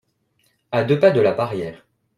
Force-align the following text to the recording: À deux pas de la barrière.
À 0.71 0.83
deux 0.83 0.99
pas 0.99 1.11
de 1.11 1.21
la 1.21 1.31
barrière. 1.31 1.85